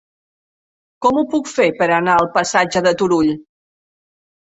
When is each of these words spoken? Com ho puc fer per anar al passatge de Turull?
Com 1.07 1.19
ho 1.19 1.25
puc 1.35 1.53
fer 1.53 1.69
per 1.83 1.91
anar 1.99 2.17
al 2.25 2.33
passatge 2.41 2.85
de 2.91 2.97
Turull? 3.05 3.33